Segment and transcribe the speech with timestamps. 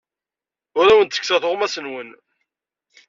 [0.77, 2.09] Ur awen-d-ttekkseɣ tuɣmas-nwen.